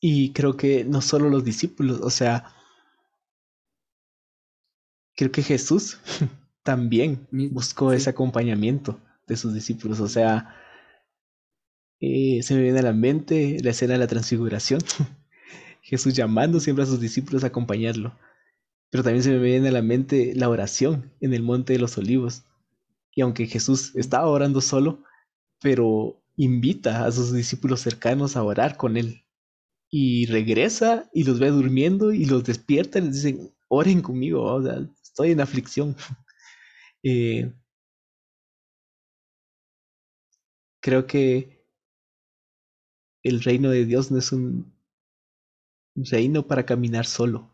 Y 0.00 0.32
creo 0.32 0.56
que 0.56 0.84
no 0.84 1.02
solo 1.02 1.28
los 1.28 1.44
discípulos, 1.44 2.00
o 2.00 2.10
sea, 2.10 2.54
creo 5.14 5.32
que 5.32 5.42
Jesús 5.42 5.98
también 6.62 7.26
buscó 7.50 7.92
ese 7.92 8.10
acompañamiento 8.10 9.00
de 9.26 9.36
sus 9.36 9.54
discípulos. 9.54 10.00
O 10.00 10.08
sea, 10.08 10.54
eh, 12.06 12.42
se 12.42 12.54
me 12.54 12.62
viene 12.62 12.78
a 12.80 12.82
la 12.82 12.92
mente 12.92 13.58
la 13.62 13.70
escena 13.70 13.94
de 13.94 13.98
la 14.00 14.06
transfiguración. 14.06 14.80
Jesús 15.82 16.14
llamando 16.14 16.60
siempre 16.60 16.84
a 16.84 16.86
sus 16.86 17.00
discípulos 17.00 17.44
a 17.44 17.48
acompañarlo. 17.48 18.16
Pero 18.90 19.04
también 19.04 19.22
se 19.22 19.30
me 19.30 19.38
viene 19.38 19.68
a 19.68 19.72
la 19.72 19.82
mente 19.82 20.32
la 20.34 20.48
oración 20.48 21.12
en 21.20 21.34
el 21.34 21.42
Monte 21.42 21.74
de 21.74 21.78
los 21.78 21.98
Olivos. 21.98 22.44
Y 23.14 23.22
aunque 23.22 23.46
Jesús 23.46 23.94
estaba 23.94 24.26
orando 24.26 24.60
solo, 24.60 25.02
pero 25.60 26.22
invita 26.36 27.06
a 27.06 27.12
sus 27.12 27.32
discípulos 27.32 27.80
cercanos 27.80 28.36
a 28.36 28.42
orar 28.42 28.76
con 28.76 28.96
él. 28.96 29.24
Y 29.90 30.26
regresa 30.26 31.08
y 31.14 31.24
los 31.24 31.38
ve 31.38 31.50
durmiendo 31.50 32.12
y 32.12 32.26
los 32.26 32.44
despierta 32.44 32.98
y 32.98 33.02
les 33.02 33.14
dicen, 33.14 33.52
oren 33.68 34.02
conmigo, 34.02 34.60
estoy 35.02 35.32
en 35.32 35.40
aflicción. 35.40 35.96
Eh, 37.08 37.52
creo 40.80 41.06
que 41.06 41.55
el 43.28 43.42
reino 43.42 43.70
de 43.70 43.84
Dios 43.84 44.10
no 44.10 44.18
es 44.18 44.32
un 44.32 44.72
reino 45.94 46.46
para 46.46 46.66
caminar 46.66 47.06
solo, 47.06 47.50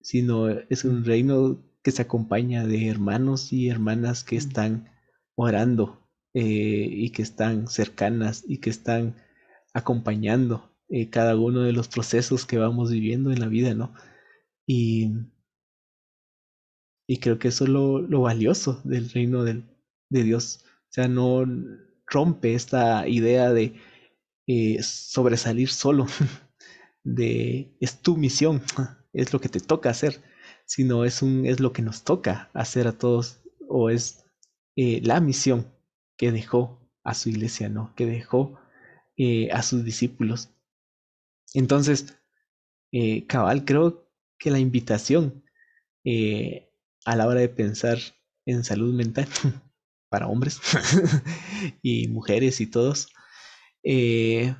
sino 0.00 0.48
es 0.48 0.84
un 0.84 1.04
reino 1.04 1.62
que 1.82 1.90
se 1.90 2.02
acompaña 2.02 2.66
de 2.66 2.88
hermanos 2.88 3.52
y 3.52 3.68
hermanas 3.68 4.24
que 4.24 4.36
están 4.36 4.90
orando 5.34 6.06
eh, 6.34 6.42
y 6.90 7.10
que 7.10 7.22
están 7.22 7.68
cercanas 7.68 8.44
y 8.46 8.58
que 8.58 8.70
están 8.70 9.16
acompañando 9.72 10.76
eh, 10.88 11.08
cada 11.10 11.36
uno 11.36 11.62
de 11.62 11.72
los 11.72 11.88
procesos 11.88 12.44
que 12.44 12.58
vamos 12.58 12.90
viviendo 12.90 13.30
en 13.32 13.40
la 13.40 13.46
vida, 13.48 13.74
¿no? 13.74 13.94
Y 14.66 15.12
y 17.10 17.18
creo 17.18 17.40
que 17.40 17.48
eso 17.48 17.64
es 17.64 17.70
lo, 17.70 18.20
valioso 18.20 18.80
del 18.84 19.10
reino 19.10 19.42
de 19.42 19.64
Dios. 20.10 20.64
O 20.64 20.92
sea, 20.92 21.08
no 21.08 21.44
rompe 22.06 22.54
esta 22.54 23.08
idea 23.08 23.52
de 23.52 23.74
eh, 24.52 24.82
sobresalir 24.82 25.68
solo, 25.68 26.08
de 27.04 27.72
es 27.78 28.02
tu 28.02 28.16
misión, 28.16 28.60
es 29.12 29.32
lo 29.32 29.40
que 29.40 29.48
te 29.48 29.60
toca 29.60 29.90
hacer, 29.90 30.24
sino 30.66 31.04
es, 31.04 31.22
un, 31.22 31.46
es 31.46 31.60
lo 31.60 31.72
que 31.72 31.82
nos 31.82 32.02
toca 32.02 32.50
hacer 32.52 32.88
a 32.88 32.98
todos, 32.98 33.42
o 33.68 33.90
es 33.90 34.24
eh, 34.74 35.00
la 35.04 35.20
misión 35.20 35.72
que 36.16 36.32
dejó 36.32 36.84
a 37.04 37.14
su 37.14 37.28
iglesia, 37.28 37.68
¿no? 37.68 37.94
Que 37.94 38.06
dejó 38.06 38.58
eh, 39.16 39.52
a 39.52 39.62
sus 39.62 39.84
discípulos. 39.84 40.50
Entonces, 41.54 42.16
cabal, 43.28 43.64
creo 43.64 44.10
que 44.36 44.50
la 44.50 44.58
invitación 44.58 45.44
a 47.04 47.16
la 47.16 47.26
hora 47.28 47.38
de 47.38 47.48
pensar 47.48 47.98
en 48.46 48.64
salud 48.64 48.94
mental 48.94 49.28
para 50.08 50.26
hombres 50.26 50.60
y 51.82 52.08
mujeres 52.08 52.60
y 52.60 52.66
todos, 52.66 53.10
eh, 53.82 54.54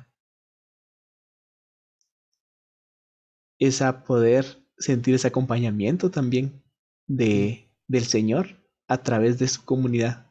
es 3.59 3.81
a 3.81 4.03
poder 4.03 4.45
sentir 4.77 5.15
ese 5.15 5.27
acompañamiento 5.27 6.09
también 6.11 6.63
de, 7.07 7.69
del 7.87 8.05
Señor 8.05 8.61
a 8.87 9.03
través 9.03 9.39
de 9.39 9.47
su 9.47 9.63
comunidad, 9.63 10.27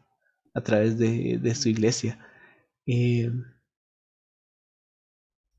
a 0.55 0.61
través 0.63 0.99
de, 0.99 1.55
su 1.55 1.69
iglesia. 1.69 2.19
Eh, 2.87 3.31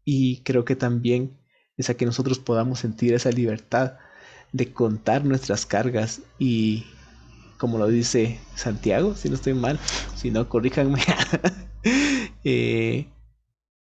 y 0.03 0.43
creo 0.43 0.65
que 0.65 0.75
también 0.75 1.39
es 1.77 1.89
a 1.89 1.95
que 1.95 2.05
nosotros 2.05 2.39
podamos 2.39 2.79
sentir 2.79 3.13
esa 3.13 3.31
libertad 3.31 3.97
de 4.51 4.73
contar 4.73 5.23
nuestras 5.23 5.65
cargas 5.65 6.21
y, 6.37 6.85
como 7.57 7.77
lo 7.77 7.87
dice 7.87 8.39
Santiago, 8.55 9.15
si 9.15 9.29
no 9.29 9.35
estoy 9.35 9.53
mal, 9.53 9.79
si 10.15 10.31
no, 10.31 10.49
corríjanme, 10.49 11.01
eh, 12.43 13.07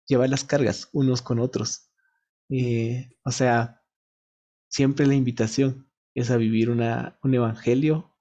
llevar 0.07 0.29
las 0.31 0.45
cargas 0.45 0.89
unos 0.93 1.23
con 1.23 1.39
otros. 1.39 1.91
Eh, 2.49 3.11
o 3.25 3.31
sea, 3.31 3.83
siempre 4.69 5.07
la 5.07 5.15
invitación 5.15 5.91
es 6.15 6.31
a 6.31 6.37
vivir 6.37 6.71
una, 6.71 7.19
un 7.23 7.35
evangelio 7.35 8.17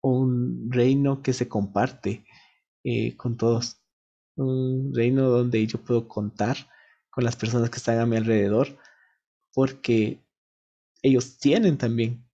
o 0.00 0.18
un 0.18 0.70
reino 0.70 1.22
que 1.22 1.32
se 1.32 1.48
comparte 1.48 2.24
eh, 2.84 3.16
con 3.16 3.36
todos. 3.36 3.82
Un 4.36 4.92
reino 4.94 5.28
donde 5.28 5.66
yo 5.66 5.82
puedo 5.82 6.08
contar 6.08 6.56
con 7.10 7.24
las 7.24 7.36
personas 7.36 7.70
que 7.70 7.76
están 7.76 7.98
a 7.98 8.06
mi 8.06 8.16
alrededor, 8.16 8.78
porque 9.52 10.24
ellos 11.02 11.38
tienen 11.38 11.76
también 11.76 12.24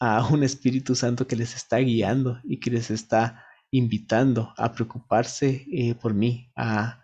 a 0.00 0.26
un 0.28 0.42
Espíritu 0.42 0.94
Santo 0.94 1.26
que 1.26 1.36
les 1.36 1.54
está 1.54 1.78
guiando 1.78 2.40
y 2.44 2.60
que 2.60 2.70
les 2.70 2.90
está 2.90 3.44
invitando 3.70 4.52
a 4.56 4.72
preocuparse 4.72 5.66
eh, 5.72 5.94
por 5.94 6.14
mí, 6.14 6.52
a 6.56 7.03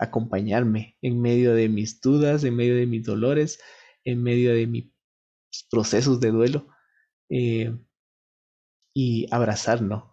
acompañarme 0.00 0.96
en 1.02 1.20
medio 1.20 1.54
de 1.54 1.68
mis 1.68 2.00
dudas, 2.00 2.42
en 2.44 2.56
medio 2.56 2.74
de 2.74 2.86
mis 2.86 3.04
dolores, 3.04 3.60
en 4.04 4.22
medio 4.22 4.54
de 4.54 4.66
mis 4.66 4.90
procesos 5.70 6.20
de 6.20 6.30
duelo 6.30 6.68
eh, 7.28 7.76
y 8.94 9.26
abrazarnos. 9.30 10.04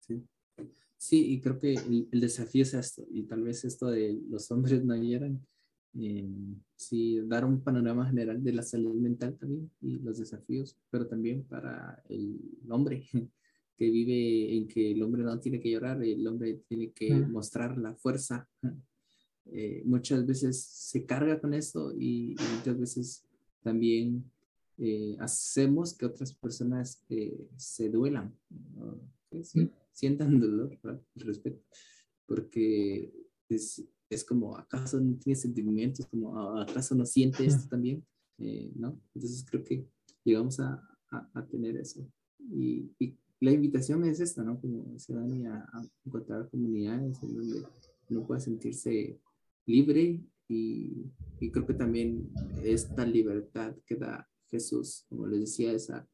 Sí. 0.00 0.26
sí, 0.98 1.32
y 1.32 1.40
creo 1.40 1.58
que 1.60 1.74
el, 1.74 2.08
el, 2.10 2.20
desafío 2.20 2.62
es 2.62 2.74
esto, 2.74 3.06
y 3.10 3.22
tal 3.22 3.44
vez 3.44 3.64
esto 3.64 3.86
de 3.86 4.20
los 4.28 4.50
hombres 4.50 4.84
no 4.84 4.96
hieran, 4.96 5.46
eh, 5.98 6.28
sí, 6.76 7.20
dar 7.26 7.44
un 7.44 7.62
panorama 7.62 8.06
general 8.06 8.42
de 8.42 8.52
la 8.52 8.62
salud 8.62 8.94
mental 8.94 9.36
también 9.38 9.70
y 9.80 9.98
los 9.98 10.18
desafíos, 10.18 10.76
pero 10.90 11.06
también 11.06 11.44
para 11.44 12.02
el 12.08 12.38
hombre 12.68 13.08
que 13.80 13.90
vive 13.90 14.54
en 14.58 14.68
que 14.68 14.92
el 14.92 15.02
hombre 15.02 15.22
no 15.22 15.40
tiene 15.40 15.58
que 15.58 15.70
llorar, 15.70 16.04
el 16.04 16.26
hombre 16.26 16.62
tiene 16.68 16.92
que 16.92 17.14
mostrar 17.14 17.78
la 17.78 17.94
fuerza. 17.94 18.46
Eh, 19.46 19.82
muchas 19.86 20.26
veces 20.26 20.62
se 20.62 21.06
carga 21.06 21.40
con 21.40 21.54
esto 21.54 21.90
y, 21.98 22.36
muchas 22.58 22.78
veces 22.78 23.24
también 23.62 24.30
eh, 24.76 25.16
hacemos 25.18 25.94
que 25.96 26.04
otras 26.04 26.34
personas 26.34 27.02
eh, 27.08 27.48
se 27.56 27.88
duelan, 27.88 28.36
sientan 29.94 30.38
dolor, 30.40 30.78
respeto, 31.14 31.64
porque 32.26 33.10
es, 33.48 33.82
es 34.10 34.24
como, 34.26 34.58
¿acaso 34.58 35.00
no 35.00 35.16
tiene 35.16 35.36
sentimientos? 35.36 36.04
Como, 36.04 36.38
¿acaso 36.60 36.94
no 36.94 37.06
siente 37.06 37.46
esto 37.46 37.66
también? 37.66 38.04
Eh, 38.36 38.70
¿No? 38.74 39.00
Entonces 39.14 39.42
creo 39.48 39.64
que 39.64 39.86
llegamos 40.22 40.60
a, 40.60 40.86
a, 41.10 41.46
tener 41.46 41.78
eso. 41.78 42.06
Y, 42.38 42.90
y, 42.98 43.16
la 43.40 43.52
invitación 43.52 44.04
es 44.04 44.20
esta, 44.20 44.42
¿no? 44.42 44.60
Como 44.60 44.98
se 44.98 45.14
Dani, 45.14 45.46
a, 45.46 45.56
a, 45.72 45.82
encontrar 46.04 46.48
comunidades 46.50 47.22
en 47.22 47.36
donde 47.36 47.62
uno 48.10 48.26
pueda 48.26 48.40
sentirse 48.40 49.18
libre 49.66 50.20
y, 50.48 51.06
creo 51.52 51.66
que 51.66 51.74
también 51.74 52.28
esta 52.62 53.06
libertad 53.06 53.74
que 53.86 53.94
da 53.96 54.28
Jesús, 54.48 55.06
como 55.08 55.26
les 55.26 55.40
decía, 55.40 55.72
esa 55.72 56.06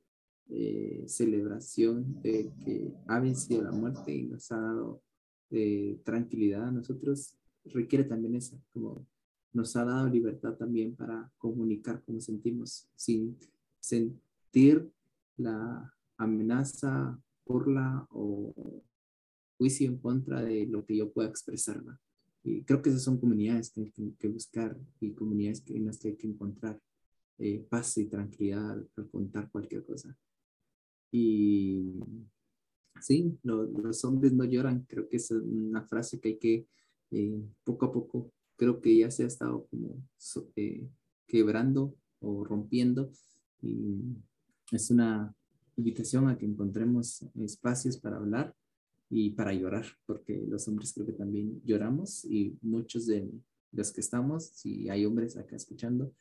eh, 0.51 1.05
celebración 1.07 2.21
de 2.23 2.53
que 2.65 2.93
ha 3.09 3.19
vencido 3.19 3.63
la 3.63 3.73
muerte 3.73 4.15
y 4.15 4.25
nos 4.25 4.53
ha 4.53 4.61
dado 4.61 5.03
eh, 5.51 5.99
tranquilidad 6.05 6.69
a 6.69 6.71
nosotros, 6.71 7.35
requiere 7.65 8.05
también 8.05 8.37
eso, 8.37 8.61
como 8.73 9.07
nos 9.53 9.75
ha 9.75 9.85
dado 9.85 10.09
libertad 10.09 10.55
también 10.55 10.95
para 10.95 11.33
comunicar 11.39 12.03
cómo 12.05 12.21
sentimos, 12.21 12.87
sin 12.95 13.37
sentir 13.81 14.89
la 15.39 15.96
amenaza, 16.19 17.19
burla 17.45 18.07
o 18.11 18.83
juicio 19.59 19.89
en 19.89 19.99
contra 19.99 20.43
de 20.43 20.67
lo 20.67 20.85
que 20.85 20.97
yo 20.97 21.13
pueda 21.13 21.29
expresar. 21.29 21.83
Y 22.43 22.63
creo 22.63 22.81
que 22.81 22.91
esas 22.91 23.03
son 23.03 23.19
comunidades 23.19 23.71
que 23.71 23.81
hay 23.81 24.15
que, 24.19 24.29
buscar 24.29 24.77
y 25.01 25.13
comunidades 25.13 25.61
que, 25.61 25.77
en 25.77 25.87
las 25.87 25.99
que 25.99 26.09
hay 26.09 26.17
que 26.17 26.29
encontrar 26.29 26.81
eh, 27.39 27.67
paz 27.69 27.99
y 27.99 28.07
tranquilidad 28.07 28.71
al 28.97 29.11
contar 29.11 29.51
cualquier 29.51 29.85
cosa. 29.85 30.17
Y 31.11 31.95
sí, 33.01 33.39
los 33.43 34.05
hombres 34.05 34.33
no 34.33 34.45
lloran, 34.45 34.85
creo 34.89 35.09
que 35.09 35.17
es 35.17 35.31
una 35.31 35.83
frase 35.83 36.21
que 36.21 36.29
hay 36.29 36.39
que 36.39 36.67
eh, 37.11 37.41
poco 37.65 37.87
a 37.87 37.93
poco 37.93 38.33
creo 38.57 38.81
que 38.81 38.99
ya 38.99 39.11
se 39.11 39.23
ha 39.23 39.27
estado 39.27 39.67
como 39.67 40.03
eh, 40.57 40.89
quebrando 41.27 41.95
o 42.21 42.45
rompiendo 42.45 43.11
y 43.63 44.01
es 44.73 44.91
una 44.91 45.35
invitación 45.77 46.29
a 46.29 46.39
que 46.39 46.47
encontremos 46.47 47.25
espacios 47.35 47.99
para 47.99 48.17
hablar 48.17 48.55
y 49.11 49.31
para 49.31 49.53
llorar, 49.53 49.87
porque 50.07 50.45
los 50.49 50.67
hombres 50.69 50.93
creo 50.93 51.07
que 51.07 51.13
también 51.13 51.61
lloramos 51.65 52.25
y 52.25 52.57
muchos 52.63 53.07
de 53.07 53.31
los 53.73 53.93
que 53.93 54.01
estamos, 54.01 54.47
si 54.47 54.89
hay 54.89 55.05
hombres 55.05 55.37
acá 55.37 55.57
escuchando, 55.57 56.13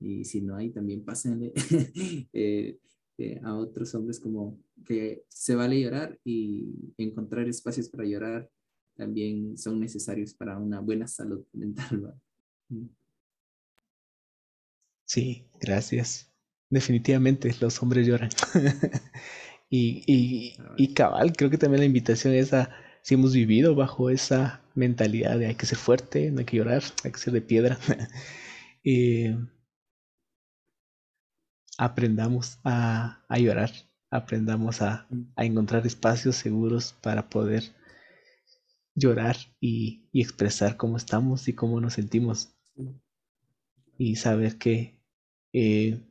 y 0.00 0.24
si 0.24 0.40
no 0.40 0.56
hay, 0.56 0.70
también 0.70 1.04
pásenle 1.04 1.52
eh, 2.32 2.78
eh, 3.16 3.40
a 3.42 3.56
otros 3.56 3.94
hombres 3.94 4.18
como 4.18 4.58
que 4.84 5.24
se 5.28 5.54
vale 5.54 5.80
llorar 5.80 6.18
y 6.24 6.92
encontrar 6.98 7.48
espacios 7.48 7.88
para 7.88 8.04
llorar 8.04 8.50
también 8.96 9.56
son 9.58 9.80
necesarios 9.80 10.34
para 10.34 10.58
una 10.58 10.80
buena 10.80 11.06
salud 11.06 11.44
mental. 11.52 12.14
Mm. 12.68 12.86
Sí, 15.04 15.46
gracias. 15.60 16.33
Definitivamente 16.74 17.54
los 17.60 17.80
hombres 17.80 18.04
lloran. 18.04 18.30
y, 19.70 20.56
y, 20.76 20.92
cabal, 20.92 21.32
creo 21.36 21.48
que 21.48 21.56
también 21.56 21.82
la 21.82 21.86
invitación 21.86 22.34
es 22.34 22.52
a, 22.52 22.68
si 23.00 23.14
hemos 23.14 23.32
vivido 23.32 23.76
bajo 23.76 24.10
esa 24.10 24.60
mentalidad 24.74 25.38
de 25.38 25.46
hay 25.46 25.54
que 25.54 25.66
ser 25.66 25.78
fuerte, 25.78 26.32
no 26.32 26.40
hay 26.40 26.46
que 26.46 26.56
llorar, 26.56 26.82
hay 27.04 27.12
que 27.12 27.18
ser 27.18 27.32
de 27.32 27.42
piedra. 27.42 27.78
Eh, 28.86 29.34
aprendamos 31.78 32.58
a, 32.64 33.24
a, 33.30 33.38
llorar, 33.38 33.70
aprendamos 34.10 34.82
a, 34.82 35.06
mm. 35.08 35.22
a, 35.36 35.44
encontrar 35.46 35.86
espacios 35.86 36.36
seguros 36.36 36.92
para 37.00 37.30
poder 37.30 37.62
llorar 38.94 39.36
y, 39.60 40.06
y 40.12 40.20
expresar 40.20 40.76
cómo 40.76 40.98
estamos 40.98 41.48
y 41.48 41.54
cómo 41.54 41.80
nos 41.80 41.94
sentimos. 41.94 42.54
Y 43.96 44.16
saber 44.16 44.58
que 44.58 45.00
eh, 45.54 46.02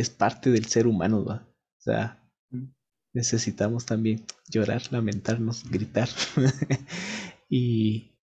es 0.00 0.10
parte 0.10 0.50
del 0.50 0.66
ser 0.66 0.86
humano, 0.86 1.24
¿va? 1.24 1.48
O 1.78 1.80
sea, 1.80 2.24
necesitamos 3.12 3.84
también 3.84 4.24
llorar, 4.48 4.82
lamentarnos, 4.92 5.68
gritar 5.68 6.08
y, 7.48 8.16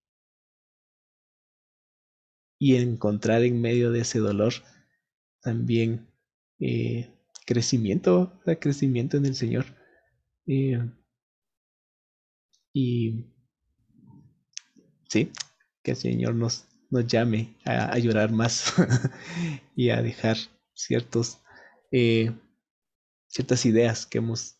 y 2.59 2.77
encontrar 2.77 3.43
en 3.43 3.61
medio 3.61 3.91
de 3.91 4.01
ese 4.01 4.19
dolor 4.19 4.53
también 5.41 6.09
eh, 6.61 7.11
crecimiento, 7.47 8.41
crecimiento 8.61 9.17
en 9.17 9.27
el 9.27 9.35
Señor. 9.35 9.65
Eh, 10.47 10.79
y 12.75 13.27
sí, 15.09 15.31
que 15.83 15.93
el 15.93 15.97
Señor 15.97 16.35
nos, 16.35 16.67
nos 16.91 17.07
llame 17.07 17.57
a, 17.65 17.99
llorar 17.99 18.33
más 18.33 18.75
y 19.77 19.91
a 19.91 20.03
dejar 20.03 20.37
ciertos, 20.75 21.42
eh, 21.93 22.35
ciertas 23.29 23.65
ideas 23.67 24.07
que 24.07 24.19
hemos 24.19 24.59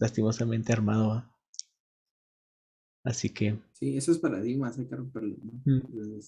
lastimosamente 0.00 0.72
armado. 0.72 1.24
Así 3.04 3.30
que... 3.30 3.58
Sí, 3.74 3.96
esos 3.96 4.18
paradigmas 4.18 4.78
hay 4.78 4.86
que 4.86 4.96
romperlos, 4.96 5.38
¿no? 5.44 5.52
Mm. 5.64 6.20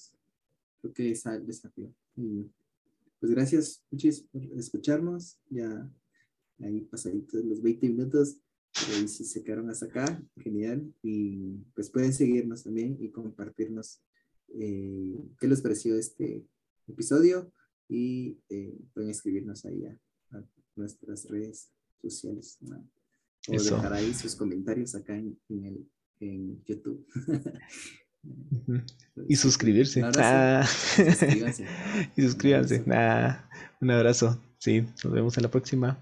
creo 0.80 0.94
que 0.94 1.10
es 1.10 1.26
el 1.26 1.46
desafío. 1.46 1.92
pues 2.14 3.32
gracias, 3.32 3.82
muchis, 3.90 4.20
por 4.20 4.42
escucharnos. 4.56 5.38
Ya 5.48 5.90
ahí 6.60 6.82
pasaditos 6.82 7.44
los 7.44 7.62
20 7.62 7.88
minutos. 7.88 8.36
Y 8.92 9.08
si 9.08 9.24
se 9.24 9.42
quedaron 9.42 9.68
hasta 9.68 9.86
acá, 9.86 10.22
genial. 10.36 10.94
Y 11.02 11.56
pues 11.74 11.90
pueden 11.90 12.12
seguirnos 12.12 12.62
también 12.62 12.96
y 13.00 13.10
compartirnos 13.10 14.00
eh, 14.54 15.16
qué 15.38 15.48
les 15.48 15.60
pareció 15.60 15.96
este 15.96 16.46
episodio 16.88 17.52
y 17.88 18.38
eh, 18.48 18.78
pueden 18.94 19.10
escribirnos 19.10 19.64
ahí 19.64 19.84
a, 19.86 19.98
nuestras 20.76 21.28
redes 21.28 21.70
sociales 22.00 22.58
o 23.48 23.52
dejar 23.52 23.92
ahí 23.92 24.12
sus 24.14 24.34
comentarios 24.34 24.94
acá 24.94 25.16
en, 25.16 25.36
el, 25.48 25.86
en 26.20 26.62
YouTube. 26.64 27.06
y 29.28 29.36
suscribirse. 29.36 30.02
Ah. 30.16 30.66
y 32.16 32.22
suscríbanse. 32.22 32.84
un 33.80 33.90
abrazo. 33.90 34.40
Sí, 34.58 34.82
nos 35.04 35.12
vemos 35.12 35.36
en 35.36 35.42
la 35.42 35.50
próxima. 35.50 35.98